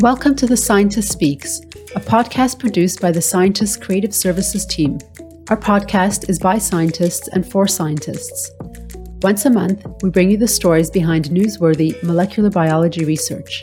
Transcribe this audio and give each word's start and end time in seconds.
Welcome 0.00 0.34
to 0.36 0.46
The 0.46 0.56
Scientist 0.56 1.12
Speaks, 1.12 1.60
a 1.94 2.00
podcast 2.00 2.58
produced 2.58 3.02
by 3.02 3.10
the 3.10 3.20
Scientist 3.20 3.82
Creative 3.82 4.14
Services 4.14 4.64
team. 4.64 4.98
Our 5.50 5.58
podcast 5.58 6.30
is 6.30 6.38
by 6.38 6.56
scientists 6.56 7.28
and 7.28 7.46
for 7.46 7.68
scientists. 7.68 8.50
Once 9.20 9.44
a 9.44 9.50
month, 9.50 9.84
we 10.02 10.08
bring 10.08 10.30
you 10.30 10.38
the 10.38 10.48
stories 10.48 10.90
behind 10.90 11.26
newsworthy 11.26 12.02
molecular 12.02 12.48
biology 12.48 13.04
research. 13.04 13.62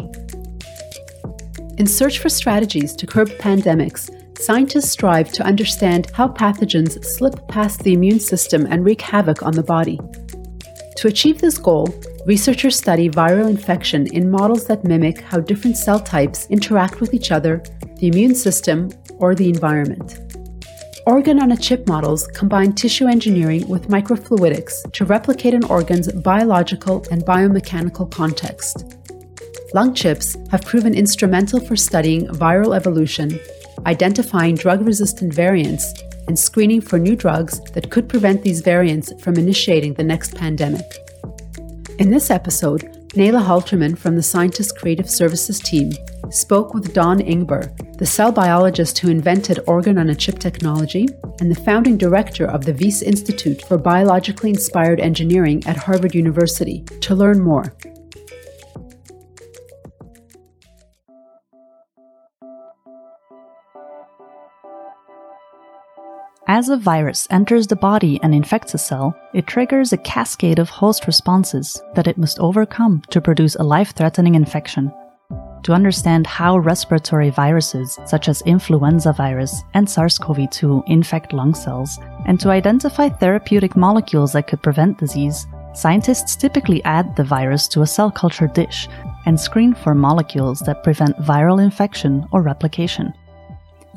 In 1.80 1.88
search 1.88 2.20
for 2.20 2.30
strategies 2.30 2.94
to 2.98 3.08
curb 3.08 3.30
pandemics, 3.40 4.12
scientists 4.38 4.92
strive 4.92 5.32
to 5.32 5.44
understand 5.44 6.12
how 6.14 6.28
pathogens 6.28 7.04
slip 7.04 7.47
past 7.47 7.80
the 7.80 7.94
immune 7.94 8.19
system 8.19 8.68
and 8.69 8.86
wreak 8.86 9.02
havoc 9.02 9.42
on 9.42 9.54
the 9.54 9.64
body. 9.64 10.00
To 10.97 11.08
achieve 11.08 11.42
this 11.42 11.58
goal, 11.58 11.88
researchers 12.28 12.76
study 12.76 13.10
viral 13.10 13.50
infection 13.50 14.06
in 14.08 14.30
models 14.30 14.66
that 14.66 14.84
mimic 14.84 15.22
how 15.22 15.40
different 15.40 15.78
cell 15.78 15.98
types 15.98 16.46
interact 16.48 17.00
with 17.00 17.14
each 17.14 17.32
other, 17.32 17.64
the 18.00 18.08
immune 18.08 18.36
system, 18.36 18.92
or 19.20 19.34
the 19.34 19.48
environment. 19.48 20.20
Organ 21.06 21.42
on 21.42 21.54
a 21.54 21.58
chip 21.58 21.88
models 21.88 22.28
combine 22.28 22.74
tissue 22.74 23.08
engineering 23.08 23.66
with 23.70 23.88
microfluidics 23.88 24.92
to 24.92 25.06
replicate 25.06 25.54
an 25.54 25.64
organ's 25.66 26.12
biological 26.12 27.06
and 27.12 27.24
biomechanical 27.24 28.12
context. 28.12 28.98
Lung 29.74 29.94
chips 29.94 30.36
have 30.52 30.66
proven 30.66 30.94
instrumental 30.94 31.62
for 31.62 31.78
studying 31.78 32.28
viral 32.28 32.75
evolution, 32.75 33.39
identifying 33.86 34.56
drug 34.56 34.86
resistant 34.86 35.34
variants, 35.34 35.94
and 36.28 36.38
screening 36.38 36.81
for 36.81 37.00
new 37.00 37.16
drugs 37.16 37.62
that 37.72 37.89
could 37.89 38.09
prevent 38.09 38.44
these 38.44 38.59
variants 38.59 39.14
from 39.22 39.36
initiating 39.36 39.94
the 39.94 40.03
next 40.03 40.36
pandemic. 40.36 41.06
In 42.00 42.12
this 42.12 42.30
episode, 42.30 43.09
Nayla 43.16 43.44
Halterman 43.44 43.98
from 43.98 44.16
the 44.16 44.22
Scientist 44.22 44.78
Creative 44.78 45.09
Services 45.09 45.59
team 45.59 45.94
spoke 46.30 46.76
with 46.76 46.94
Don 46.94 47.17
Ingber, 47.17 47.76
the 47.98 48.06
cell 48.06 48.31
biologist 48.31 49.00
who 49.00 49.09
invented 49.09 49.62
organ 49.66 49.98
on 49.98 50.09
a 50.09 50.16
chip 50.16 50.38
technology 50.38 51.08
and 51.40 51.50
the 51.50 51.59
founding 51.59 51.98
director 51.98 52.45
of 52.45 52.66
the 52.66 52.73
Wyss 52.73 53.02
Institute 53.02 53.64
for 53.64 53.80
Biologically 53.80 54.52
Inspired 54.52 55.00
Engineering 55.00 55.66
at 55.66 55.75
Harvard 55.75 56.14
University, 56.14 56.84
to 57.02 57.16
learn 57.16 57.42
more. 57.42 57.73
As 66.50 66.70
a 66.70 66.78
virus 66.78 67.28
enters 67.30 67.67
the 67.67 67.76
body 67.76 68.22
and 68.23 68.34
infects 68.34 68.73
a 68.73 68.78
cell, 68.78 69.14
it 69.34 69.48
triggers 69.48 69.92
a 69.92 69.98
cascade 69.98 70.59
of 70.59 70.70
host 70.70 71.06
responses 71.06 71.81
that 71.94 72.08
it 72.08 72.17
must 72.17 72.40
overcome 72.40 73.02
to 73.09 73.20
produce 73.20 73.56
a 73.56 73.64
life 73.64 73.94
threatening 73.94 74.36
infection. 74.36 74.90
To 75.64 75.73
understand 75.73 76.25
how 76.25 76.58
respiratory 76.58 77.31
viruses, 77.31 78.00
such 78.06 78.30
as 78.30 78.42
influenza 78.44 79.12
virus 79.12 79.62
and 79.73 79.90
SARS 79.90 80.18
CoV 80.18 80.50
2, 80.50 80.86
infect 80.88 81.34
lung 81.34 81.53
cells, 81.53 82.00
and 82.25 82.40
to 82.40 82.50
identify 82.50 83.09
therapeutic 83.09 83.75
molecules 83.75 84.31
that 84.31 84.48
could 84.48 84.64
prevent 84.64 85.00
disease, 85.00 85.48
scientists 85.73 86.38
typically 86.38 86.81
add 86.86 87.14
the 87.18 87.25
virus 87.25 87.68
to 87.68 87.81
a 87.81 87.86
cell 87.86 88.09
culture 88.09 88.48
dish 88.48 88.88
and 89.25 89.38
screen 89.38 89.73
for 89.73 89.94
molecules 89.94 90.59
that 90.59 90.81
prevent 90.81 91.18
viral 91.18 91.62
infection 91.62 92.25
or 92.31 92.42
replication. 92.42 93.14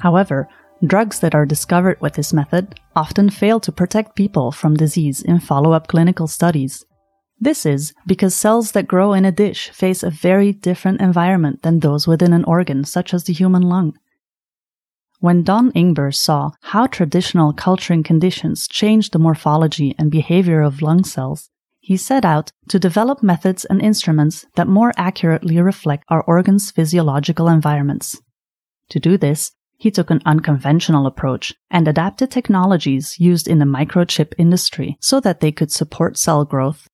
However, 0.00 0.48
Drugs 0.84 1.20
that 1.20 1.34
are 1.34 1.44
discovered 1.44 2.00
with 2.00 2.14
this 2.14 2.32
method 2.32 2.80
often 2.96 3.28
fail 3.28 3.60
to 3.60 3.70
protect 3.70 4.16
people 4.16 4.50
from 4.50 4.76
disease 4.76 5.20
in 5.20 5.38
follow 5.38 5.72
up 5.72 5.88
clinical 5.88 6.26
studies. 6.26 6.86
This 7.38 7.66
is 7.66 7.92
because 8.06 8.34
cells 8.34 8.72
that 8.72 8.88
grow 8.88 9.12
in 9.12 9.26
a 9.26 9.32
dish 9.32 9.68
face 9.70 10.02
a 10.02 10.10
very 10.10 10.52
different 10.52 11.02
environment 11.02 11.62
than 11.62 11.80
those 11.80 12.06
within 12.06 12.32
an 12.32 12.44
organ, 12.44 12.84
such 12.84 13.12
as 13.12 13.24
the 13.24 13.34
human 13.34 13.62
lung. 13.62 13.92
When 15.20 15.42
Don 15.42 15.70
Ingber 15.72 16.14
saw 16.14 16.52
how 16.62 16.86
traditional 16.86 17.52
culturing 17.52 18.02
conditions 18.02 18.66
change 18.66 19.10
the 19.10 19.18
morphology 19.18 19.94
and 19.98 20.10
behavior 20.10 20.62
of 20.62 20.80
lung 20.80 21.04
cells, 21.04 21.50
he 21.80 21.98
set 21.98 22.24
out 22.24 22.52
to 22.68 22.78
develop 22.78 23.22
methods 23.22 23.66
and 23.66 23.82
instruments 23.82 24.46
that 24.56 24.66
more 24.66 24.94
accurately 24.96 25.60
reflect 25.60 26.04
our 26.08 26.22
organs' 26.22 26.70
physiological 26.70 27.48
environments. 27.48 28.18
To 28.90 28.98
do 28.98 29.18
this, 29.18 29.52
he 29.80 29.90
took 29.90 30.10
an 30.10 30.20
unconventional 30.26 31.06
approach 31.06 31.54
and 31.70 31.88
adapted 31.88 32.30
technologies 32.30 33.18
used 33.18 33.48
in 33.48 33.58
the 33.58 33.64
microchip 33.64 34.34
industry 34.36 34.98
so 35.00 35.18
that 35.20 35.40
they 35.40 35.50
could 35.50 35.72
support 35.72 36.18
cell 36.18 36.44
growth. 36.44 36.86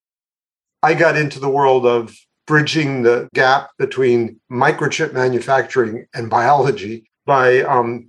I 0.85 0.95
got 0.95 1.17
into 1.17 1.41
the 1.41 1.51
world 1.51 1.85
of 1.85 2.17
bridging 2.47 3.03
the 3.03 3.29
gap 3.35 3.71
between 3.77 4.41
microchip 4.51 5.13
manufacturing 5.13 6.07
and 6.15 6.31
biology 6.31 7.11
by 7.27 7.63
um, 7.63 8.09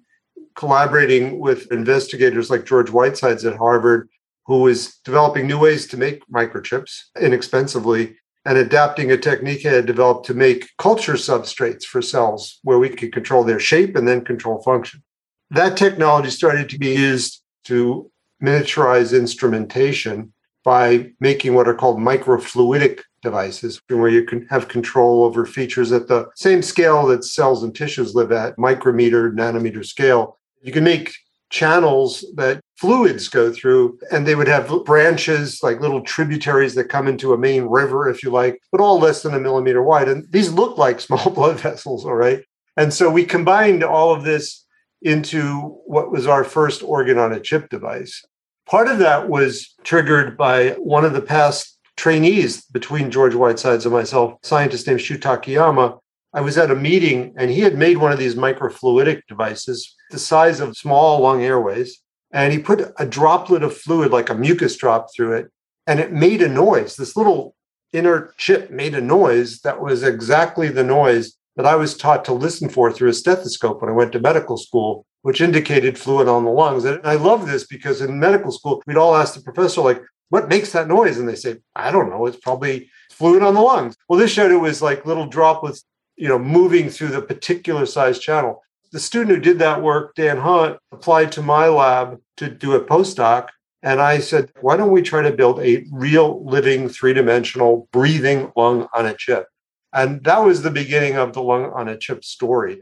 collaborating 0.55 1.39
with 1.39 1.71
investigators 1.71 2.51
like 2.51 2.65
George 2.65 2.89
Whitesides 2.89 3.45
at 3.45 3.57
Harvard, 3.57 4.07
who 4.45 4.61
was 4.61 4.97
developing 5.03 5.47
new 5.47 5.57
ways 5.57 5.87
to 5.87 5.97
make 5.97 6.21
microchips 6.27 6.99
inexpensively 7.19 8.15
and 8.47 8.57
adapting 8.57 9.11
a 9.11 9.17
technique 9.17 9.65
I 9.65 9.73
had 9.73 9.85
developed 9.85 10.25
to 10.27 10.33
make 10.33 10.69
culture 10.77 11.15
substrates 11.15 11.83
for 11.83 12.01
cells 12.01 12.59
where 12.63 12.79
we 12.79 12.87
could 12.87 13.11
control 13.11 13.43
their 13.43 13.59
shape 13.59 13.97
and 13.97 14.07
then 14.07 14.23
control 14.23 14.61
function. 14.63 15.03
That 15.51 15.75
technology 15.75 16.29
started 16.29 16.69
to 16.69 16.79
be 16.79 16.95
used 16.95 17.43
to 17.65 18.09
miniaturize 18.41 19.17
instrumentation 19.17 20.31
by 20.63 21.11
making 21.19 21.55
what 21.55 21.67
are 21.67 21.73
called 21.73 21.97
microfluidic 21.97 23.01
devices, 23.21 23.81
where 23.89 24.07
you 24.07 24.23
can 24.23 24.47
have 24.47 24.69
control 24.69 25.25
over 25.25 25.45
features 25.45 25.91
at 25.91 26.07
the 26.07 26.29
same 26.35 26.61
scale 26.61 27.05
that 27.07 27.25
cells 27.25 27.63
and 27.63 27.75
tissues 27.75 28.15
live 28.15 28.31
at, 28.31 28.57
micrometer, 28.57 29.29
nanometer 29.29 29.85
scale. 29.85 30.39
You 30.61 30.71
can 30.71 30.85
make 30.85 31.13
channels 31.49 32.23
that 32.35 32.61
fluids 32.77 33.27
go 33.27 33.51
through 33.51 33.99
and 34.11 34.25
they 34.25 34.35
would 34.35 34.47
have 34.47 34.71
branches 34.85 35.61
like 35.63 35.81
little 35.81 36.01
tributaries 36.01 36.75
that 36.75 36.85
come 36.85 37.07
into 37.07 37.33
a 37.33 37.37
main 37.37 37.63
river 37.63 38.07
if 38.07 38.23
you 38.23 38.29
like 38.29 38.61
but 38.71 38.81
all 38.81 38.99
less 38.99 39.23
than 39.23 39.33
a 39.33 39.39
millimeter 39.39 39.81
wide. 39.81 40.07
And 40.07 40.31
these 40.31 40.51
look 40.51 40.77
like 40.77 40.99
small 41.01 41.29
blood 41.29 41.59
vessels 41.59 42.05
all 42.05 42.15
right? 42.15 42.43
And 42.75 42.93
so 42.93 43.09
we 43.09 43.25
combined 43.25 43.83
all 43.83 44.13
of 44.13 44.23
this 44.23 44.65
into 45.01 45.79
what 45.85 46.11
was 46.11 46.27
our 46.27 46.43
first 46.43 46.83
organ 46.83 47.17
on 47.17 47.33
a 47.33 47.39
chip 47.39 47.69
device. 47.69 48.23
Part 48.67 48.87
of 48.87 48.99
that 48.99 49.29
was 49.29 49.75
triggered 49.83 50.37
by 50.37 50.71
one 50.71 51.05
of 51.05 51.13
the 51.13 51.21
past 51.21 51.79
trainees 51.95 52.63
between 52.65 53.09
george 53.09 53.33
whitesides 53.33 53.85
and 53.85 53.93
myself 53.93 54.35
scientist 54.43 54.85
named 54.85 55.01
shu 55.01 55.17
takayama. 55.17 55.97
I 56.33 56.41
was 56.41 56.57
at 56.57 56.69
a 56.69 56.75
meeting 56.75 57.33
and 57.37 57.49
he 57.49 57.61
had 57.61 57.75
made 57.75 57.97
one 57.97 58.11
of 58.11 58.19
these 58.19 58.35
microfluidic 58.35 59.21
devices 59.27 59.95
the 60.09 60.19
size 60.19 60.59
of 60.59 60.77
small 60.77 61.21
lung 61.21 61.43
airways. 61.43 62.01
And 62.31 62.51
he 62.51 62.59
put 62.59 62.91
a 62.97 63.05
droplet 63.05 63.63
of 63.63 63.75
fluid, 63.75 64.11
like 64.11 64.29
a 64.29 64.35
mucus 64.35 64.75
drop, 64.75 65.07
through 65.15 65.33
it. 65.33 65.51
And 65.85 65.99
it 65.99 66.11
made 66.11 66.41
a 66.41 66.49
noise. 66.49 66.95
This 66.95 67.15
little 67.15 67.55
inner 67.93 68.33
chip 68.37 68.69
made 68.69 68.93
a 68.93 69.01
noise 69.01 69.61
that 69.61 69.81
was 69.81 70.03
exactly 70.03 70.67
the 70.67 70.83
noise 70.83 71.37
that 71.55 71.65
I 71.65 71.75
was 71.75 71.95
taught 71.95 72.25
to 72.25 72.33
listen 72.33 72.69
for 72.69 72.91
through 72.91 73.09
a 73.09 73.13
stethoscope 73.13 73.81
when 73.81 73.89
I 73.89 73.95
went 73.95 74.11
to 74.11 74.19
medical 74.19 74.57
school, 74.57 75.05
which 75.21 75.41
indicated 75.41 75.97
fluid 75.97 76.27
on 76.27 76.43
the 76.43 76.51
lungs. 76.51 76.85
And 76.85 76.99
I 77.05 77.15
love 77.15 77.47
this 77.47 77.65
because 77.65 78.01
in 78.01 78.19
medical 78.19 78.51
school, 78.51 78.83
we'd 78.85 78.97
all 78.97 79.15
ask 79.15 79.33
the 79.33 79.41
professor, 79.41 79.81
like, 79.81 80.03
what 80.29 80.49
makes 80.49 80.73
that 80.73 80.89
noise? 80.89 81.17
And 81.17 81.27
they 81.27 81.35
say, 81.35 81.57
I 81.75 81.89
don't 81.91 82.09
know. 82.09 82.25
It's 82.25 82.37
probably 82.37 82.89
fluid 83.11 83.41
on 83.41 83.53
the 83.53 83.61
lungs. 83.61 83.95
Well, 84.09 84.19
this 84.19 84.31
showed 84.31 84.51
it 84.51 84.57
was 84.57 84.81
like 84.81 85.05
little 85.05 85.25
droplets 85.25 85.83
you 86.17 86.27
know, 86.27 86.39
moving 86.39 86.89
through 86.89 87.09
the 87.09 87.21
particular 87.21 87.85
size 87.85 88.19
channel. 88.19 88.63
The 88.91 88.99
student 88.99 89.35
who 89.35 89.41
did 89.41 89.59
that 89.59 89.81
work, 89.81 90.15
Dan 90.15 90.37
Hunt, 90.37 90.77
applied 90.91 91.31
to 91.33 91.41
my 91.41 91.67
lab 91.67 92.19
to 92.37 92.49
do 92.49 92.73
a 92.73 92.83
postdoc. 92.83 93.49
And 93.83 94.01
I 94.01 94.19
said, 94.19 94.51
why 94.61 94.77
don't 94.77 94.91
we 94.91 95.01
try 95.01 95.21
to 95.21 95.35
build 95.35 95.59
a 95.59 95.85
real 95.91 96.43
living 96.45 96.89
three 96.89 97.13
dimensional 97.13 97.87
breathing 97.91 98.51
lung 98.55 98.87
on 98.93 99.05
a 99.05 99.13
chip? 99.13 99.47
And 99.93 100.23
that 100.23 100.43
was 100.43 100.61
the 100.61 100.71
beginning 100.71 101.15
of 101.15 101.33
the 101.33 101.41
lung 101.41 101.65
on 101.65 101.87
a 101.87 101.97
chip 101.97 102.23
story. 102.23 102.81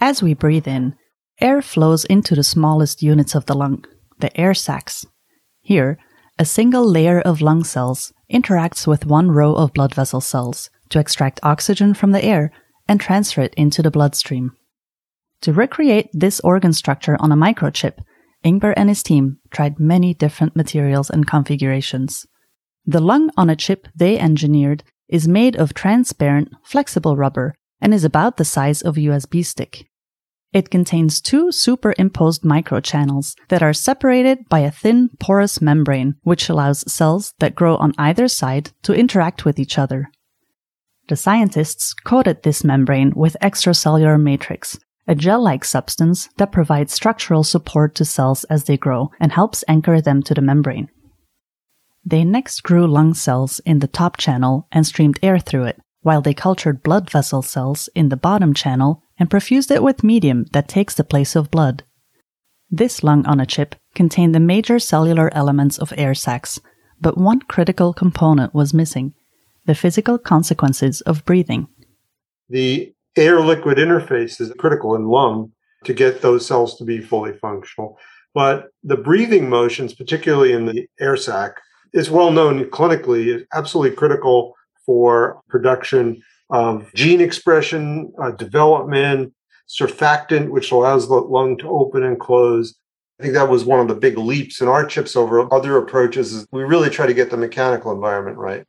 As 0.00 0.22
we 0.22 0.34
breathe 0.34 0.68
in, 0.68 0.94
air 1.40 1.62
flows 1.62 2.04
into 2.04 2.34
the 2.34 2.44
smallest 2.44 3.02
units 3.02 3.34
of 3.34 3.46
the 3.46 3.54
lung, 3.54 3.84
the 4.18 4.38
air 4.38 4.54
sacs. 4.54 5.06
Here, 5.60 5.98
a 6.38 6.44
single 6.44 6.84
layer 6.84 7.20
of 7.20 7.40
lung 7.40 7.64
cells 7.64 8.12
interacts 8.30 8.86
with 8.86 9.06
one 9.06 9.30
row 9.30 9.54
of 9.54 9.72
blood 9.72 9.94
vessel 9.94 10.20
cells 10.20 10.68
to 10.90 10.98
extract 10.98 11.40
oxygen 11.42 11.94
from 11.94 12.12
the 12.12 12.24
air 12.24 12.52
and 12.86 13.00
transfer 13.00 13.40
it 13.40 13.54
into 13.54 13.82
the 13.82 13.90
bloodstream. 13.90 14.52
To 15.42 15.52
recreate 15.52 16.08
this 16.12 16.40
organ 16.40 16.72
structure 16.72 17.16
on 17.20 17.30
a 17.30 17.36
microchip, 17.36 17.98
Ingber 18.44 18.74
and 18.76 18.88
his 18.88 19.02
team 19.02 19.38
tried 19.50 19.78
many 19.78 20.14
different 20.14 20.56
materials 20.56 21.10
and 21.10 21.26
configurations. 21.26 22.26
The 22.84 23.00
lung 23.00 23.30
on 23.36 23.50
a 23.50 23.56
chip 23.56 23.88
they 23.94 24.18
engineered 24.18 24.84
is 25.08 25.28
made 25.28 25.56
of 25.56 25.74
transparent, 25.74 26.48
flexible 26.64 27.16
rubber 27.16 27.54
and 27.80 27.92
is 27.92 28.04
about 28.04 28.36
the 28.36 28.44
size 28.44 28.82
of 28.82 28.96
a 28.96 29.00
USB 29.00 29.44
stick. 29.44 29.86
It 30.52 30.70
contains 30.70 31.20
two 31.20 31.52
superimposed 31.52 32.42
microchannels 32.42 33.34
that 33.48 33.62
are 33.62 33.74
separated 33.74 34.48
by 34.48 34.60
a 34.60 34.70
thin 34.70 35.10
porous 35.18 35.60
membrane, 35.60 36.14
which 36.22 36.48
allows 36.48 36.90
cells 36.90 37.34
that 37.40 37.54
grow 37.54 37.76
on 37.76 37.92
either 37.98 38.28
side 38.28 38.70
to 38.82 38.94
interact 38.94 39.44
with 39.44 39.58
each 39.58 39.76
other. 39.76 40.10
The 41.08 41.16
scientists 41.16 41.92
coated 41.92 42.42
this 42.42 42.64
membrane 42.64 43.12
with 43.14 43.36
extracellular 43.42 44.20
matrix, 44.20 44.78
a 45.06 45.14
gel 45.14 45.42
like 45.42 45.64
substance 45.64 46.28
that 46.36 46.52
provides 46.52 46.92
structural 46.92 47.44
support 47.44 47.94
to 47.94 48.04
cells 48.04 48.44
as 48.44 48.64
they 48.64 48.76
grow 48.76 49.10
and 49.20 49.32
helps 49.32 49.64
anchor 49.68 50.00
them 50.00 50.22
to 50.22 50.34
the 50.34 50.40
membrane. 50.40 50.88
They 52.04 52.24
next 52.24 52.62
grew 52.62 52.86
lung 52.86 53.14
cells 53.14 53.60
in 53.66 53.80
the 53.80 53.88
top 53.88 54.16
channel 54.16 54.68
and 54.70 54.86
streamed 54.86 55.18
air 55.22 55.38
through 55.38 55.64
it, 55.64 55.80
while 56.02 56.22
they 56.22 56.34
cultured 56.34 56.82
blood 56.82 57.10
vessel 57.10 57.42
cells 57.42 57.88
in 57.94 58.08
the 58.08 58.16
bottom 58.16 58.54
channel 58.54 59.02
and 59.18 59.30
perfused 59.30 59.70
it 59.70 59.82
with 59.82 60.04
medium 60.04 60.44
that 60.52 60.68
takes 60.68 60.94
the 60.94 61.04
place 61.04 61.34
of 61.34 61.50
blood. 61.50 61.82
This 62.70 63.02
lung 63.02 63.26
on 63.26 63.40
a 63.40 63.46
chip 63.46 63.74
contained 63.94 64.34
the 64.34 64.40
major 64.40 64.78
cellular 64.78 65.32
elements 65.34 65.78
of 65.78 65.92
air 65.96 66.14
sacs, 66.14 66.60
but 67.00 67.18
one 67.18 67.40
critical 67.40 67.92
component 67.92 68.54
was 68.54 68.74
missing 68.74 69.14
the 69.66 69.74
physical 69.74 70.16
consequences 70.16 71.00
of 71.02 71.24
breathing. 71.24 71.66
The 72.48 72.94
air 73.16 73.40
liquid 73.40 73.78
interface 73.78 74.40
is 74.40 74.52
critical 74.58 74.94
in 74.94 75.06
lung 75.06 75.52
to 75.84 75.94
get 75.94 76.20
those 76.20 76.46
cells 76.46 76.76
to 76.78 76.84
be 76.84 77.00
fully 77.00 77.32
functional. 77.34 77.98
But 78.34 78.68
the 78.82 78.96
breathing 78.96 79.48
motions, 79.48 79.94
particularly 79.94 80.52
in 80.52 80.66
the 80.66 80.86
air 81.00 81.16
sac, 81.16 81.56
is 81.92 82.10
well 82.10 82.30
known 82.30 82.64
clinically, 82.66 83.34
is 83.34 83.44
absolutely 83.54 83.96
critical 83.96 84.54
for 84.84 85.40
production 85.48 86.22
of 86.50 86.92
gene 86.94 87.20
expression, 87.20 88.12
uh, 88.20 88.32
development, 88.32 89.32
surfactant, 89.68 90.50
which 90.50 90.70
allows 90.70 91.08
the 91.08 91.14
lung 91.14 91.56
to 91.58 91.68
open 91.68 92.04
and 92.04 92.20
close. 92.20 92.74
I 93.18 93.22
think 93.22 93.34
that 93.34 93.48
was 93.48 93.64
one 93.64 93.80
of 93.80 93.88
the 93.88 93.94
big 93.94 94.18
leaps 94.18 94.60
in 94.60 94.68
our 94.68 94.84
chips 94.84 95.16
over 95.16 95.52
other 95.52 95.78
approaches. 95.78 96.32
Is 96.32 96.46
we 96.52 96.62
really 96.62 96.90
try 96.90 97.06
to 97.06 97.14
get 97.14 97.30
the 97.30 97.36
mechanical 97.36 97.92
environment 97.92 98.36
right. 98.36 98.64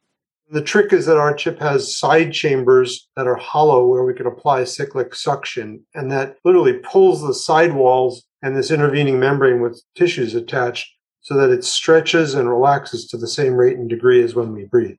The 0.49 0.61
trick 0.61 0.94
is 0.94 1.05
that 1.07 1.17
our 1.17 1.33
chip 1.33 1.59
has 1.59 1.97
side 1.97 2.31
chambers 2.31 3.09
that 3.17 3.27
are 3.27 3.35
hollow 3.35 3.85
where 3.85 4.03
we 4.03 4.13
can 4.13 4.27
apply 4.27 4.63
cyclic 4.63 5.13
suction, 5.13 5.85
and 5.94 6.09
that 6.11 6.38
literally 6.45 6.73
pulls 6.73 7.21
the 7.21 7.33
side 7.33 7.73
walls 7.73 8.23
and 8.41 8.55
this 8.55 8.71
intervening 8.71 9.19
membrane 9.19 9.59
with 9.59 9.83
tissues 9.95 10.35
attached 10.35 10.89
so 11.19 11.35
that 11.35 11.49
it 11.49 11.65
stretches 11.65 12.33
and 12.33 12.49
relaxes 12.49 13.07
to 13.07 13.17
the 13.17 13.27
same 13.27 13.55
rate 13.55 13.75
and 13.75 13.89
degree 13.89 14.23
as 14.23 14.35
when 14.35 14.53
we 14.53 14.63
breathe. 14.63 14.95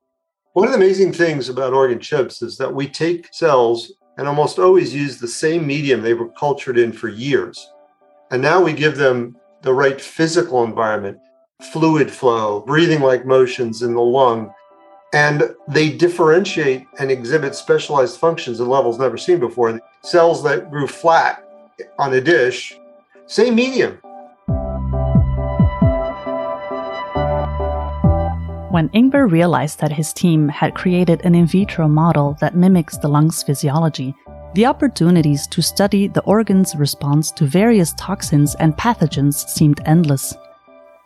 One 0.52 0.66
of 0.66 0.72
the 0.72 0.78
amazing 0.78 1.14
things 1.14 1.48
about 1.48 1.72
organ 1.72 2.00
chips 2.00 2.42
is 2.42 2.58
that 2.58 2.74
we 2.74 2.86
take 2.86 3.32
cells 3.32 3.90
and 4.18 4.28
almost 4.28 4.58
always 4.58 4.94
use 4.94 5.18
the 5.18 5.28
same 5.28 5.66
medium 5.66 6.02
they 6.02 6.12
were 6.12 6.28
cultured 6.32 6.76
in 6.76 6.92
for 6.92 7.08
years. 7.08 7.72
And 8.30 8.42
now 8.42 8.60
we 8.60 8.74
give 8.74 8.98
them 8.98 9.36
the 9.62 9.72
right 9.72 9.98
physical 9.98 10.62
environment, 10.64 11.18
fluid 11.72 12.10
flow, 12.10 12.60
breathing 12.60 13.00
like 13.00 13.24
motions 13.24 13.80
in 13.80 13.94
the 13.94 14.00
lung, 14.02 14.52
and 15.12 15.54
they 15.66 15.90
differentiate 15.90 16.86
and 16.98 17.10
exhibit 17.10 17.54
specialized 17.54 18.18
functions 18.18 18.60
and 18.60 18.68
levels 18.68 18.98
never 18.98 19.16
seen 19.16 19.40
before. 19.40 19.80
Cells 20.02 20.42
that 20.44 20.70
grew 20.70 20.86
flat 20.86 21.44
on 21.98 22.12
a 22.14 22.20
dish, 22.20 22.78
same 23.26 23.54
medium, 23.54 23.98
When 28.70 28.90
Ingber 28.90 29.28
realized 29.28 29.80
that 29.80 29.92
his 29.92 30.12
team 30.12 30.46
had 30.48 30.74
created 30.74 31.22
an 31.24 31.34
in 31.34 31.46
vitro 31.46 31.88
model 31.88 32.36
that 32.40 32.54
mimics 32.54 32.98
the 32.98 33.08
lung's 33.08 33.42
physiology, 33.42 34.14
the 34.54 34.66
opportunities 34.66 35.46
to 35.48 35.62
study 35.62 36.06
the 36.06 36.22
organ's 36.22 36.76
response 36.76 37.32
to 37.32 37.46
various 37.46 37.94
toxins 37.94 38.54
and 38.56 38.76
pathogens 38.76 39.48
seemed 39.48 39.80
endless. 39.86 40.34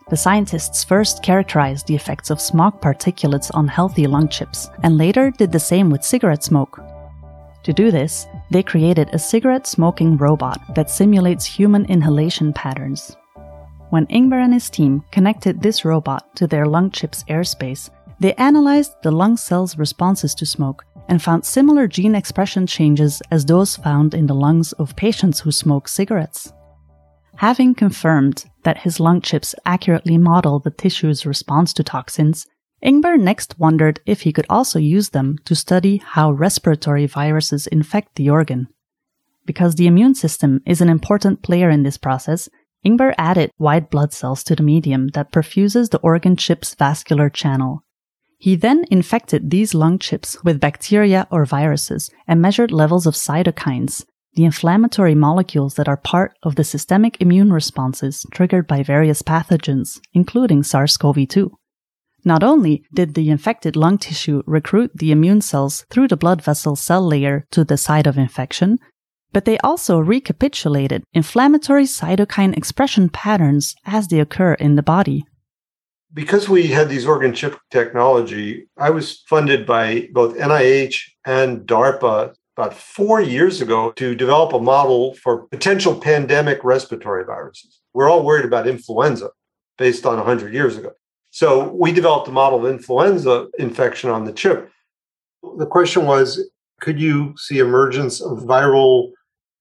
The 0.09 0.17
scientists 0.17 0.83
first 0.83 1.23
characterized 1.23 1.87
the 1.87 1.95
effects 1.95 2.29
of 2.29 2.41
smog 2.41 2.81
particulates 2.81 3.49
on 3.53 3.67
healthy 3.67 4.05
lung 4.05 4.27
chips, 4.27 4.69
and 4.83 4.97
later 4.97 5.31
did 5.31 5.51
the 5.51 5.59
same 5.59 5.89
with 5.89 6.03
cigarette 6.03 6.43
smoke. 6.43 6.79
To 7.63 7.73
do 7.73 7.89
this, 7.91 8.27
they 8.51 8.61
created 8.61 9.09
a 9.11 9.19
cigarette 9.19 9.65
smoking 9.65 10.17
robot 10.17 10.59
that 10.75 10.89
simulates 10.89 11.45
human 11.45 11.85
inhalation 11.85 12.51
patterns. 12.51 13.15
When 13.89 14.05
Ingber 14.07 14.43
and 14.43 14.53
his 14.53 14.69
team 14.69 15.03
connected 15.11 15.61
this 15.61 15.85
robot 15.85 16.35
to 16.35 16.47
their 16.47 16.65
lung 16.65 16.91
chip's 16.91 17.23
airspace, 17.25 17.89
they 18.19 18.33
analyzed 18.33 18.93
the 19.03 19.11
lung 19.11 19.37
cells' 19.37 19.77
responses 19.77 20.35
to 20.35 20.45
smoke 20.45 20.85
and 21.07 21.21
found 21.21 21.45
similar 21.45 21.87
gene 21.87 22.15
expression 22.15 22.67
changes 22.67 23.21
as 23.31 23.45
those 23.45 23.75
found 23.75 24.13
in 24.13 24.27
the 24.27 24.35
lungs 24.35 24.73
of 24.73 24.95
patients 24.95 25.39
who 25.39 25.51
smoke 25.51 25.87
cigarettes. 25.87 26.51
Having 27.35 27.75
confirmed 27.75 28.45
that 28.63 28.79
his 28.79 28.99
lung 28.99 29.21
chips 29.21 29.55
accurately 29.65 30.17
model 30.17 30.59
the 30.59 30.71
tissue's 30.71 31.25
response 31.25 31.73
to 31.73 31.83
toxins, 31.83 32.47
Ingber 32.83 33.17
next 33.19 33.57
wondered 33.57 34.01
if 34.05 34.21
he 34.21 34.33
could 34.33 34.45
also 34.49 34.77
use 34.77 35.09
them 35.09 35.37
to 35.45 35.55
study 35.55 35.97
how 36.03 36.31
respiratory 36.31 37.05
viruses 37.05 37.67
infect 37.67 38.15
the 38.15 38.29
organ. 38.29 38.67
Because 39.45 39.75
the 39.75 39.87
immune 39.87 40.15
system 40.15 40.61
is 40.65 40.81
an 40.81 40.89
important 40.89 41.41
player 41.41 41.69
in 41.69 41.83
this 41.83 41.97
process, 41.97 42.49
Ingber 42.85 43.13
added 43.17 43.51
white 43.57 43.89
blood 43.89 44.11
cells 44.11 44.43
to 44.43 44.55
the 44.55 44.63
medium 44.63 45.09
that 45.09 45.31
perfuses 45.31 45.89
the 45.89 45.99
organ 45.99 46.35
chip's 46.35 46.75
vascular 46.75 47.29
channel. 47.29 47.83
He 48.37 48.57
then 48.57 48.83
infected 48.91 49.49
these 49.49 49.73
lung 49.73 49.99
chips 49.99 50.43
with 50.43 50.59
bacteria 50.59 51.27
or 51.31 51.45
viruses 51.45 52.09
and 52.27 52.41
measured 52.41 52.73
levels 52.73 53.07
of 53.07 53.13
cytokines, 53.13 54.05
the 54.35 54.45
inflammatory 54.45 55.15
molecules 55.15 55.75
that 55.75 55.87
are 55.87 55.97
part 55.97 56.37
of 56.43 56.55
the 56.55 56.63
systemic 56.63 57.17
immune 57.21 57.53
responses 57.53 58.25
triggered 58.31 58.67
by 58.67 58.81
various 58.81 59.21
pathogens, 59.21 59.99
including 60.13 60.63
SARS 60.63 60.97
CoV 60.97 61.27
2. 61.27 61.51
Not 62.25 62.43
only 62.43 62.83
did 62.93 63.13
the 63.13 63.29
infected 63.29 63.75
lung 63.75 63.97
tissue 63.97 64.43
recruit 64.45 64.91
the 64.95 65.11
immune 65.11 65.41
cells 65.41 65.85
through 65.89 66.07
the 66.07 66.17
blood 66.17 66.41
vessel 66.41 66.75
cell 66.75 67.05
layer 67.05 67.45
to 67.51 67.63
the 67.63 67.77
site 67.77 68.07
of 68.07 68.17
infection, 68.17 68.79
but 69.33 69.45
they 69.45 69.57
also 69.59 69.99
recapitulated 69.99 71.03
inflammatory 71.13 71.85
cytokine 71.85 72.55
expression 72.55 73.09
patterns 73.09 73.75
as 73.85 74.07
they 74.07 74.19
occur 74.19 74.53
in 74.53 74.75
the 74.75 74.83
body. 74.83 75.25
Because 76.13 76.47
we 76.47 76.67
had 76.67 76.89
these 76.89 77.07
organ 77.07 77.33
chip 77.33 77.57
technology, 77.71 78.67
I 78.77 78.91
was 78.91 79.23
funded 79.27 79.65
by 79.65 80.07
both 80.13 80.37
NIH 80.37 81.01
and 81.25 81.67
DARPA 81.67 82.35
about 82.57 82.73
four 82.73 83.19
years 83.21 83.61
ago 83.61 83.91
to 83.93 84.15
develop 84.15 84.53
a 84.53 84.59
model 84.59 85.15
for 85.15 85.47
potential 85.47 85.99
pandemic 85.99 86.63
respiratory 86.63 87.25
viruses. 87.25 87.81
We're 87.93 88.09
all 88.09 88.23
worried 88.23 88.45
about 88.45 88.67
influenza 88.67 89.29
based 89.77 90.05
on 90.05 90.17
100 90.17 90.53
years 90.53 90.77
ago. 90.77 90.91
So 91.31 91.73
we 91.73 91.91
developed 91.91 92.27
a 92.27 92.31
model 92.31 92.63
of 92.63 92.71
influenza 92.71 93.47
infection 93.57 94.11
on 94.11 94.25
the 94.25 94.33
chip. 94.33 94.69
The 95.57 95.65
question 95.65 96.05
was 96.05 96.47
could 96.79 96.99
you 96.99 97.33
see 97.37 97.59
emergence 97.59 98.21
of 98.21 98.39
viral 98.39 99.11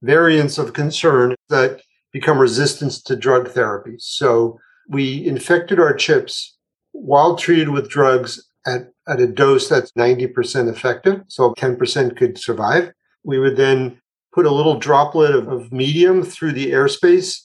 variants 0.02 0.58
of 0.58 0.72
concern 0.72 1.34
that 1.48 1.80
become 2.12 2.38
resistant 2.38 2.92
to 3.06 3.16
drug 3.16 3.48
therapy. 3.48 3.94
So 3.98 4.58
we 4.88 5.24
infected 5.26 5.78
our 5.78 5.94
chips 5.94 6.58
while 6.90 7.36
treated 7.36 7.70
with 7.70 7.88
drugs 7.88 8.48
at, 8.66 8.91
at 9.08 9.20
a 9.20 9.26
dose 9.26 9.68
that's 9.68 9.92
90% 9.92 10.70
effective. 10.70 11.22
So 11.28 11.54
10% 11.54 12.16
could 12.16 12.38
survive. 12.38 12.92
We 13.24 13.38
would 13.38 13.56
then 13.56 14.00
put 14.32 14.46
a 14.46 14.50
little 14.50 14.78
droplet 14.78 15.34
of, 15.34 15.48
of 15.48 15.72
medium 15.72 16.22
through 16.22 16.52
the 16.52 16.70
airspace 16.70 17.40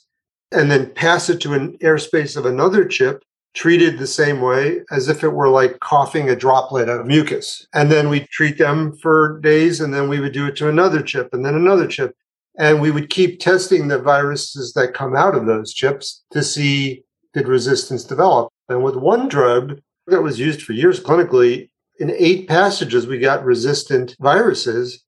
and 0.52 0.72
then 0.72 0.94
pass 0.94 1.30
it 1.30 1.42
to 1.42 1.54
an 1.54 1.78
airspace 1.80 2.38
of 2.38 2.46
another 2.46 2.86
chip 2.86 3.24
treated 3.58 3.98
the 3.98 4.08
same 4.08 4.40
way 4.40 4.82
as 4.92 5.10
if 5.10 5.24
it 5.24 5.30
were 5.30 5.50
like 5.50 5.80
coughing 5.80 6.30
a 6.30 6.36
droplet 6.36 6.88
of 6.88 7.08
mucus. 7.08 7.66
And 7.74 7.92
then 7.92 8.08
we 8.08 8.28
treat 8.32 8.60
them 8.60 8.96
for 9.02 9.40
days 9.40 9.82
and 9.82 9.92
then 9.92 10.08
we 10.08 10.20
would 10.20 10.32
do 10.32 10.46
it 10.46 10.56
to 10.58 10.70
another 10.70 11.02
chip 11.02 11.30
and 11.34 11.44
then 11.44 11.56
another 11.56 11.88
chip. 11.88 12.16
And 12.60 12.80
we 12.80 12.92
would 12.92 13.10
keep 13.10 13.40
testing 13.40 13.88
the 13.88 14.00
viruses 14.00 14.74
that 14.74 14.94
come 14.94 15.16
out 15.16 15.36
of 15.36 15.48
those 15.48 15.74
chips 15.74 16.24
to 16.32 16.44
see 16.44 17.04
did 17.34 17.48
resistance 17.48 18.04
develop. 18.04 18.50
And 18.70 18.84
with 18.84 18.96
one 18.96 19.28
drug 19.28 19.80
that 20.08 20.22
was 20.22 20.40
used 20.40 20.62
for 20.62 20.74
years 20.74 21.00
clinically, 21.00 21.70
in 22.00 22.12
eight 22.12 22.48
passages, 22.48 23.08
we 23.08 23.20
got 23.20 23.44
resistant 23.44 24.16
viruses. 24.20 25.04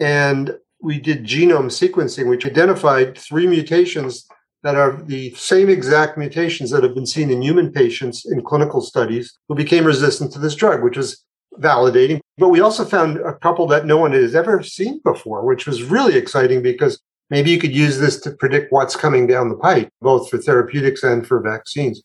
And 0.00 0.56
we 0.82 0.98
did 0.98 1.24
genome 1.24 1.66
sequencing, 1.66 2.28
which 2.28 2.46
identified 2.46 3.16
three 3.16 3.46
mutations 3.46 4.26
that 4.62 4.76
are 4.76 5.02
the 5.02 5.34
same 5.34 5.68
exact 5.68 6.18
mutations 6.18 6.70
that 6.70 6.82
have 6.82 6.94
been 6.94 7.06
seen 7.06 7.30
in 7.30 7.42
human 7.42 7.72
patients 7.72 8.30
in 8.30 8.42
clinical 8.42 8.80
studies 8.80 9.38
who 9.48 9.54
became 9.54 9.84
resistant 9.84 10.32
to 10.32 10.38
this 10.38 10.54
drug, 10.54 10.82
which 10.82 10.96
was 10.96 11.24
validating. 11.58 12.20
But 12.38 12.48
we 12.48 12.60
also 12.60 12.84
found 12.84 13.18
a 13.18 13.34
couple 13.34 13.66
that 13.68 13.86
no 13.86 13.98
one 13.98 14.12
has 14.12 14.34
ever 14.34 14.62
seen 14.62 15.00
before, 15.04 15.44
which 15.44 15.66
was 15.66 15.82
really 15.82 16.16
exciting 16.16 16.62
because 16.62 17.00
maybe 17.28 17.50
you 17.50 17.58
could 17.58 17.74
use 17.74 17.98
this 17.98 18.18
to 18.20 18.32
predict 18.32 18.72
what's 18.72 18.96
coming 18.96 19.26
down 19.26 19.48
the 19.48 19.56
pipe, 19.56 19.90
both 20.00 20.30
for 20.30 20.38
therapeutics 20.38 21.02
and 21.02 21.26
for 21.26 21.40
vaccines. 21.40 22.02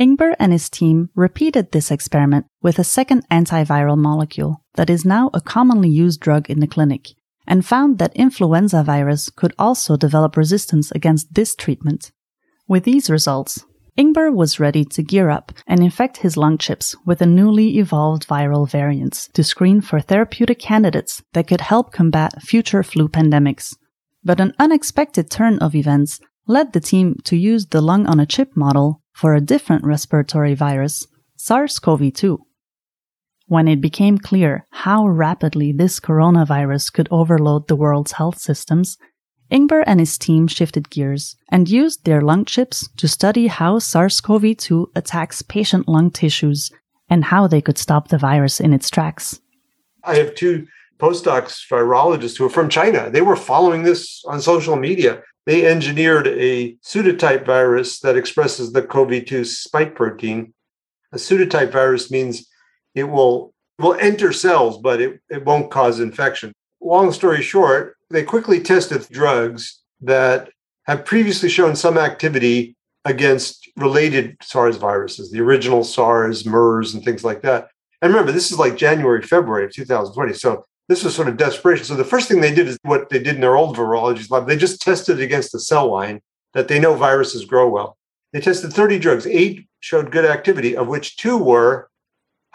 Ingber 0.00 0.34
and 0.40 0.50
his 0.50 0.68
team 0.68 1.10
repeated 1.14 1.70
this 1.70 1.90
experiment 1.90 2.46
with 2.60 2.78
a 2.78 2.84
second 2.84 3.28
antiviral 3.30 3.96
molecule 3.96 4.64
that 4.74 4.90
is 4.90 5.04
now 5.04 5.30
a 5.32 5.40
commonly 5.40 5.88
used 5.88 6.20
drug 6.20 6.50
in 6.50 6.58
the 6.58 6.66
clinic 6.66 7.10
and 7.46 7.64
found 7.64 7.98
that 7.98 8.16
influenza 8.16 8.82
virus 8.82 9.30
could 9.30 9.54
also 9.58 9.96
develop 9.96 10.36
resistance 10.36 10.90
against 10.90 11.34
this 11.34 11.54
treatment. 11.54 12.10
With 12.66 12.84
these 12.84 13.10
results, 13.10 13.64
Ingber 13.96 14.34
was 14.34 14.58
ready 14.58 14.84
to 14.86 15.02
gear 15.04 15.30
up 15.30 15.52
and 15.66 15.80
infect 15.80 16.16
his 16.18 16.36
lung 16.36 16.58
chips 16.58 16.96
with 17.06 17.22
a 17.22 17.26
newly 17.26 17.78
evolved 17.78 18.26
viral 18.26 18.68
variants 18.68 19.28
to 19.34 19.44
screen 19.44 19.80
for 19.80 20.00
therapeutic 20.00 20.58
candidates 20.58 21.22
that 21.34 21.46
could 21.46 21.60
help 21.60 21.92
combat 21.92 22.42
future 22.42 22.82
flu 22.82 23.08
pandemics. 23.08 23.76
But 24.24 24.40
an 24.40 24.54
unexpected 24.58 25.30
turn 25.30 25.60
of 25.60 25.76
events 25.76 26.18
led 26.48 26.72
the 26.72 26.80
team 26.80 27.16
to 27.24 27.36
use 27.36 27.66
the 27.66 27.80
lung 27.80 28.06
on 28.06 28.18
a 28.18 28.26
chip 28.26 28.56
model 28.56 29.02
for 29.14 29.34
a 29.34 29.40
different 29.40 29.84
respiratory 29.84 30.54
virus, 30.54 31.06
SARS 31.36 31.78
CoV 31.78 32.12
2. 32.12 32.38
When 33.46 33.68
it 33.68 33.80
became 33.80 34.18
clear 34.18 34.66
how 34.70 35.06
rapidly 35.06 35.72
this 35.72 36.00
coronavirus 36.00 36.92
could 36.92 37.08
overload 37.10 37.68
the 37.68 37.76
world's 37.76 38.12
health 38.12 38.38
systems, 38.38 38.98
Ingber 39.52 39.84
and 39.86 40.00
his 40.00 40.18
team 40.18 40.46
shifted 40.48 40.90
gears 40.90 41.36
and 41.50 41.68
used 41.68 42.04
their 42.04 42.20
lung 42.20 42.44
chips 42.44 42.88
to 42.96 43.06
study 43.06 43.46
how 43.46 43.78
SARS 43.78 44.20
CoV 44.20 44.56
2 44.56 44.90
attacks 44.96 45.42
patient 45.42 45.86
lung 45.86 46.10
tissues 46.10 46.70
and 47.08 47.24
how 47.24 47.46
they 47.46 47.60
could 47.60 47.78
stop 47.78 48.08
the 48.08 48.18
virus 48.18 48.60
in 48.60 48.72
its 48.72 48.90
tracks. 48.90 49.40
I 50.02 50.16
have 50.16 50.34
two 50.34 50.66
postdocs, 50.98 51.68
virologists 51.70 52.38
who 52.38 52.46
are 52.46 52.50
from 52.50 52.68
China. 52.68 53.10
They 53.10 53.22
were 53.22 53.36
following 53.36 53.82
this 53.82 54.22
on 54.26 54.40
social 54.40 54.76
media. 54.76 55.22
They 55.46 55.66
engineered 55.66 56.26
a 56.26 56.76
pseudotype 56.76 57.44
virus 57.44 58.00
that 58.00 58.16
expresses 58.16 58.72
the 58.72 58.82
CoV 58.82 59.26
2 59.26 59.44
spike 59.44 59.94
protein. 59.94 60.54
A 61.12 61.16
pseudotype 61.16 61.70
virus 61.70 62.10
means 62.10 62.48
it 62.94 63.04
will 63.04 63.52
will 63.78 63.94
enter 63.94 64.32
cells, 64.32 64.78
but 64.78 65.00
it, 65.00 65.20
it 65.28 65.44
won't 65.44 65.70
cause 65.70 65.98
infection. 65.98 66.52
Long 66.80 67.10
story 67.12 67.42
short, 67.42 67.96
they 68.10 68.22
quickly 68.22 68.60
tested 68.60 69.06
drugs 69.10 69.82
that 70.00 70.50
have 70.86 71.04
previously 71.04 71.48
shown 71.48 71.74
some 71.74 71.98
activity 71.98 72.76
against 73.04 73.68
related 73.76 74.36
SARS 74.42 74.76
viruses, 74.76 75.30
the 75.30 75.40
original 75.40 75.82
SARS, 75.82 76.46
MERS, 76.46 76.94
and 76.94 77.04
things 77.04 77.24
like 77.24 77.42
that. 77.42 77.68
And 78.00 78.12
remember, 78.12 78.32
this 78.32 78.52
is 78.52 78.58
like 78.58 78.76
January, 78.76 79.22
February 79.22 79.64
of 79.64 79.72
2020. 79.72 80.34
So 80.34 80.64
this 80.88 81.04
was 81.04 81.14
sort 81.14 81.28
of 81.28 81.36
desperation. 81.36 81.84
So 81.84 81.94
the 81.94 82.04
first 82.04 82.28
thing 82.28 82.40
they 82.40 82.54
did 82.54 82.68
is 82.68 82.78
what 82.82 83.08
they 83.08 83.18
did 83.18 83.36
in 83.36 83.40
their 83.40 83.56
old 83.56 83.76
virology 83.76 84.30
lab. 84.30 84.46
They 84.46 84.56
just 84.56 84.82
tested 84.82 85.20
against 85.20 85.52
the 85.52 85.60
cell 85.60 85.90
line 85.90 86.20
that 86.52 86.68
they 86.68 86.78
know 86.78 86.94
viruses 86.94 87.44
grow 87.44 87.68
well. 87.68 87.96
They 88.32 88.40
tested 88.40 88.72
30 88.72 88.98
drugs. 88.98 89.26
Eight 89.26 89.66
showed 89.80 90.10
good 90.10 90.24
activity, 90.24 90.76
of 90.76 90.88
which 90.88 91.16
two 91.16 91.38
were 91.38 91.88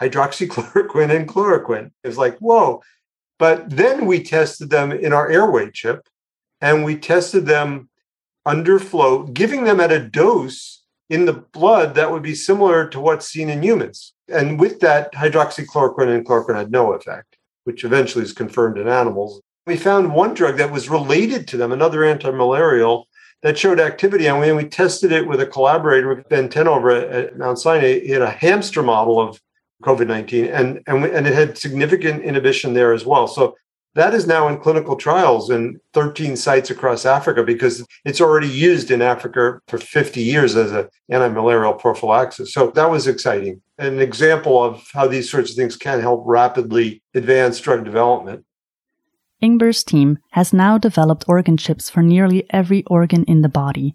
hydroxychloroquine 0.00 1.14
and 1.14 1.28
chloroquine. 1.28 1.90
It 2.02 2.08
was 2.08 2.18
like, 2.18 2.38
whoa. 2.38 2.82
But 3.38 3.70
then 3.70 4.06
we 4.06 4.22
tested 4.22 4.70
them 4.70 4.92
in 4.92 5.12
our 5.12 5.30
airway 5.30 5.70
chip 5.70 6.08
and 6.60 6.84
we 6.84 6.96
tested 6.96 7.46
them 7.46 7.88
under 8.44 8.78
flow, 8.78 9.24
giving 9.24 9.64
them 9.64 9.80
at 9.80 9.92
a 9.92 10.00
dose 10.00 10.84
in 11.08 11.24
the 11.24 11.32
blood 11.32 11.94
that 11.94 12.10
would 12.10 12.22
be 12.22 12.34
similar 12.34 12.86
to 12.88 13.00
what's 13.00 13.26
seen 13.26 13.50
in 13.50 13.62
humans. 13.62 14.14
And 14.28 14.60
with 14.60 14.80
that, 14.80 15.12
hydroxychloroquine 15.12 16.14
and 16.14 16.24
chloroquine 16.24 16.56
had 16.56 16.70
no 16.70 16.92
effect, 16.92 17.36
which 17.64 17.84
eventually 17.84 18.24
is 18.24 18.32
confirmed 18.32 18.78
in 18.78 18.88
animals. 18.88 19.40
We 19.66 19.76
found 19.76 20.14
one 20.14 20.34
drug 20.34 20.56
that 20.56 20.72
was 20.72 20.88
related 20.88 21.46
to 21.48 21.56
them, 21.56 21.72
another 21.72 22.04
anti-malarial, 22.04 23.06
that 23.42 23.58
showed 23.58 23.80
activity. 23.80 24.26
And 24.26 24.38
when 24.38 24.56
we 24.56 24.64
tested 24.64 25.12
it 25.12 25.26
with 25.26 25.40
a 25.40 25.46
collaborator 25.46 26.14
with 26.14 26.28
Ben 26.28 26.48
Tenover 26.48 27.10
at 27.12 27.38
Mount 27.38 27.58
Sinai, 27.58 28.00
he 28.00 28.10
had 28.10 28.22
a 28.22 28.30
hamster 28.30 28.82
model 28.82 29.20
of 29.20 29.40
COVID 29.82 30.06
19, 30.06 30.46
and, 30.46 30.80
and, 30.86 31.04
and 31.04 31.26
it 31.26 31.34
had 31.34 31.56
significant 31.56 32.22
inhibition 32.22 32.74
there 32.74 32.92
as 32.92 33.06
well. 33.06 33.26
So 33.26 33.56
that 33.94 34.14
is 34.14 34.26
now 34.26 34.46
in 34.48 34.60
clinical 34.60 34.96
trials 34.96 35.50
in 35.50 35.80
13 35.94 36.36
sites 36.36 36.70
across 36.70 37.04
Africa 37.04 37.42
because 37.42 37.84
it's 38.04 38.20
already 38.20 38.48
used 38.48 38.90
in 38.90 39.02
Africa 39.02 39.60
for 39.66 39.78
50 39.78 40.22
years 40.22 40.54
as 40.56 40.72
an 40.72 40.88
anti-malarial 41.08 41.74
prophylaxis. 41.74 42.52
So 42.52 42.70
that 42.70 42.90
was 42.90 43.06
exciting. 43.06 43.60
An 43.78 43.98
example 43.98 44.62
of 44.62 44.86
how 44.92 45.08
these 45.08 45.30
sorts 45.30 45.50
of 45.50 45.56
things 45.56 45.76
can 45.76 46.00
help 46.00 46.22
rapidly 46.24 47.02
advance 47.14 47.58
drug 47.58 47.84
development. 47.84 48.44
Ingber's 49.40 49.82
team 49.82 50.18
has 50.32 50.52
now 50.52 50.78
developed 50.78 51.24
organ 51.26 51.56
chips 51.56 51.88
for 51.90 52.02
nearly 52.02 52.46
every 52.50 52.84
organ 52.84 53.24
in 53.24 53.40
the 53.40 53.48
body. 53.48 53.94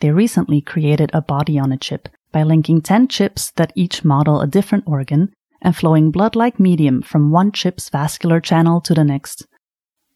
They 0.00 0.10
recently 0.10 0.60
created 0.60 1.10
a 1.14 1.22
body 1.22 1.58
on 1.58 1.72
a 1.72 1.78
chip 1.78 2.08
by 2.32 2.42
linking 2.42 2.82
10 2.82 3.08
chips 3.08 3.52
that 3.52 3.72
each 3.76 4.04
model 4.04 4.40
a 4.40 4.46
different 4.46 4.84
organ 4.86 5.32
and 5.62 5.76
flowing 5.76 6.10
blood 6.10 6.36
like 6.36 6.60
medium 6.60 7.00
from 7.00 7.30
one 7.30 7.52
chip's 7.52 7.88
vascular 7.88 8.40
channel 8.40 8.80
to 8.82 8.92
the 8.92 9.04
next. 9.04 9.46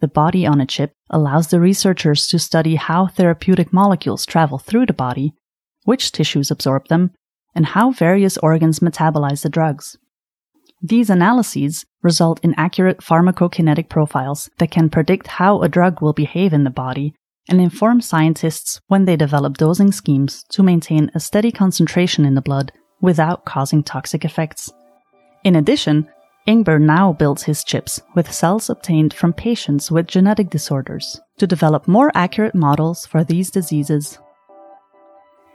The 0.00 0.08
body 0.08 0.44
on 0.46 0.60
a 0.60 0.66
chip 0.66 0.92
allows 1.08 1.48
the 1.48 1.60
researchers 1.60 2.26
to 2.26 2.38
study 2.38 2.74
how 2.74 3.06
therapeutic 3.06 3.72
molecules 3.72 4.26
travel 4.26 4.58
through 4.58 4.86
the 4.86 4.92
body, 4.92 5.32
which 5.84 6.12
tissues 6.12 6.50
absorb 6.50 6.88
them, 6.88 7.12
and 7.54 7.66
how 7.66 7.92
various 7.92 8.36
organs 8.38 8.80
metabolize 8.80 9.42
the 9.42 9.48
drugs. 9.48 9.96
These 10.82 11.08
analyses 11.08 11.86
result 12.02 12.38
in 12.44 12.54
accurate 12.58 12.98
pharmacokinetic 12.98 13.88
profiles 13.88 14.50
that 14.58 14.70
can 14.70 14.90
predict 14.90 15.26
how 15.26 15.62
a 15.62 15.68
drug 15.68 16.02
will 16.02 16.12
behave 16.12 16.52
in 16.52 16.64
the 16.64 16.70
body 16.70 17.14
and 17.48 17.60
inform 17.60 18.00
scientists 18.00 18.80
when 18.88 19.04
they 19.04 19.16
develop 19.16 19.56
dosing 19.56 19.92
schemes 19.92 20.44
to 20.50 20.62
maintain 20.62 21.10
a 21.14 21.20
steady 21.20 21.50
concentration 21.50 22.26
in 22.26 22.34
the 22.34 22.42
blood 22.42 22.72
without 23.00 23.44
causing 23.44 23.82
toxic 23.82 24.24
effects. 24.24 24.70
In 25.46 25.54
addition, 25.54 26.08
Ingber 26.48 26.80
now 26.80 27.12
builds 27.12 27.44
his 27.44 27.62
chips 27.62 28.02
with 28.16 28.32
cells 28.32 28.68
obtained 28.68 29.14
from 29.14 29.32
patients 29.32 29.92
with 29.92 30.08
genetic 30.08 30.50
disorders 30.50 31.20
to 31.38 31.46
develop 31.46 31.86
more 31.86 32.10
accurate 32.16 32.56
models 32.56 33.06
for 33.06 33.22
these 33.22 33.52
diseases. 33.52 34.18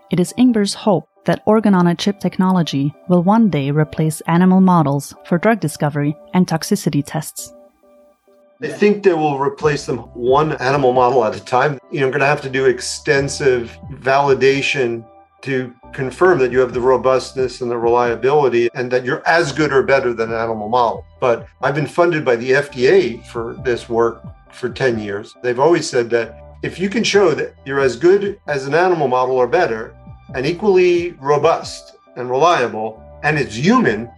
It 0.10 0.18
is 0.18 0.34
Ingber's 0.38 0.74
hope 0.74 1.10
that 1.26 1.44
organ 1.46 1.74
on 1.74 1.88
a 1.88 1.96
chip 1.96 2.22
technology 2.22 2.94
will 3.10 3.22
one 3.22 3.50
day 3.50 3.70
replace 3.70 4.22
animal 4.28 4.62
models 4.62 5.14
for 5.26 5.38
drug 5.38 5.60
discovery 5.60 6.16
and 6.34 6.48
toxicity 6.48 7.04
tests. 7.06 7.54
I 8.62 8.70
think 8.70 9.04
they 9.04 9.14
will 9.14 9.40
replace 9.40 9.86
them 9.88 9.98
one 10.14 10.54
animal 10.62 10.94
model 10.94 11.26
at 11.26 11.36
a 11.36 11.44
time. 11.44 11.80
You 11.92 12.00
know, 12.00 12.08
going 12.08 12.22
to 12.22 12.28
have 12.28 12.42
to 12.44 12.50
do 12.50 12.68
extensive 12.68 13.78
validation 13.92 15.06
to 15.44 15.74
confirm 15.94 16.40
that 16.40 16.52
you 16.52 16.60
have 16.60 16.74
the 16.74 16.82
robustness 16.82 17.62
and 17.62 17.70
the 17.70 17.78
reliability 17.78 18.70
and 18.74 18.92
that 18.92 19.04
you're 19.04 19.28
as 19.28 19.52
good 19.52 19.74
or 19.74 19.84
better 19.84 20.14
than 20.14 20.32
an 20.32 20.40
animal 20.40 20.70
model. 20.70 21.06
But 21.20 21.48
I've 21.62 21.76
been 21.76 21.88
funded 21.88 22.24
by 22.24 22.36
the 22.36 22.52
FDA 22.52 23.26
for 23.28 23.56
this 23.64 23.90
work 23.90 24.24
for 24.52 24.70
10 24.70 25.00
years. 25.00 25.36
They've 25.42 25.60
always 25.60 25.90
said 25.90 26.10
that 26.12 26.38
if 26.64 26.80
you 26.80 26.90
can 26.90 27.04
show 27.04 27.34
that 27.34 27.56
you're 27.66 27.80
as 27.80 27.96
good 27.96 28.40
as 28.48 28.68
an 28.68 28.76
animal 28.76 29.08
model 29.08 29.36
or 29.36 29.48
better 29.48 29.96
and 30.36 30.46
equally 30.46 31.12
robust 31.14 31.98
and 32.16 32.30
reliable 32.30 33.04
and 33.24 33.38
it's 33.38 33.56
human, 33.56 34.10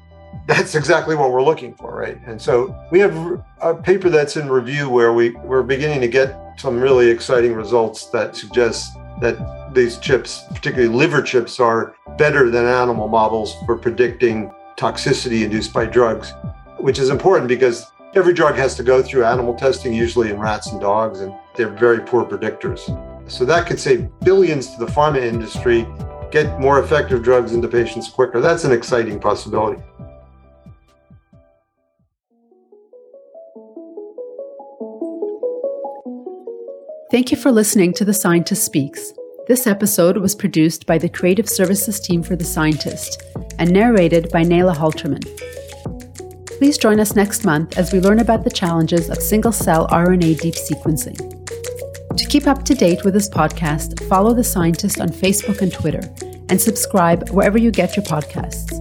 that's 0.47 0.75
exactly 0.75 1.15
what 1.15 1.31
we're 1.31 1.43
looking 1.43 1.73
for, 1.73 1.95
right? 1.95 2.17
And 2.25 2.41
so 2.41 2.75
we 2.91 2.99
have 2.99 3.43
a 3.61 3.73
paper 3.73 4.09
that's 4.09 4.35
in 4.35 4.49
review 4.49 4.89
where 4.89 5.13
we, 5.13 5.31
we're 5.31 5.63
beginning 5.63 6.01
to 6.01 6.07
get 6.07 6.59
some 6.59 6.79
really 6.79 7.09
exciting 7.09 7.53
results 7.53 8.07
that 8.07 8.35
suggest 8.35 8.97
that 9.23 9.73
these 9.73 9.97
chips, 9.97 10.43
particularly 10.53 10.93
liver 10.93 11.21
chips, 11.21 11.59
are 11.59 11.95
better 12.17 12.49
than 12.49 12.65
animal 12.65 13.07
models 13.07 13.55
for 13.65 13.77
predicting 13.77 14.51
toxicity 14.77 15.43
induced 15.43 15.73
by 15.73 15.85
drugs, 15.85 16.33
which 16.77 16.99
is 16.99 17.09
important 17.09 17.47
because 17.47 17.85
every 18.15 18.33
drug 18.33 18.55
has 18.55 18.75
to 18.75 18.83
go 18.83 19.01
through 19.01 19.23
animal 19.23 19.55
testing, 19.55 19.93
usually 19.93 20.29
in 20.29 20.39
rats 20.39 20.71
and 20.71 20.79
dogs, 20.79 21.21
and 21.21 21.33
they're 21.55 21.69
very 21.69 21.99
poor 22.01 22.25
predictors. 22.25 22.81
So 23.31 23.45
that 23.45 23.65
could 23.65 23.79
save 23.79 24.09
billions 24.19 24.75
to 24.75 24.85
the 24.85 24.91
pharma 24.91 25.21
industry, 25.23 25.87
get 26.31 26.59
more 26.59 26.79
effective 26.79 27.23
drugs 27.23 27.53
into 27.53 27.67
patients 27.67 28.09
quicker. 28.09 28.41
That's 28.41 28.65
an 28.65 28.71
exciting 28.71 29.19
possibility. 29.19 29.81
Thank 37.13 37.29
you 37.29 37.37
for 37.37 37.51
listening 37.51 37.93
to 37.93 38.05
The 38.05 38.13
Scientist 38.15 38.65
Speaks. 38.65 39.13
This 39.47 39.67
episode 39.67 40.17
was 40.17 40.33
produced 40.33 40.87
by 40.87 40.97
the 40.97 41.07
Creative 41.07 41.47
Services 41.47 41.99
team 41.99 42.23
for 42.23 42.35
The 42.35 42.43
Scientist 42.43 43.21
and 43.59 43.71
narrated 43.71 44.31
by 44.31 44.43
Nayla 44.43 44.75
Halterman. 44.75 45.23
Please 46.57 46.75
join 46.79 46.99
us 46.99 47.15
next 47.15 47.45
month 47.45 47.77
as 47.77 47.93
we 47.93 47.99
learn 47.99 48.17
about 48.17 48.43
the 48.43 48.49
challenges 48.49 49.11
of 49.11 49.21
single 49.21 49.51
cell 49.51 49.87
RNA 49.89 50.41
deep 50.41 50.55
sequencing. 50.55 51.19
To 52.17 52.25
keep 52.25 52.47
up 52.47 52.65
to 52.65 52.73
date 52.73 53.03
with 53.03 53.13
this 53.13 53.29
podcast, 53.29 54.03
follow 54.09 54.33
The 54.33 54.43
Scientist 54.43 54.99
on 54.99 55.09
Facebook 55.09 55.61
and 55.61 55.71
Twitter 55.71 56.01
and 56.49 56.59
subscribe 56.59 57.29
wherever 57.29 57.59
you 57.59 57.69
get 57.69 57.95
your 57.95 58.05
podcasts. 58.05 58.72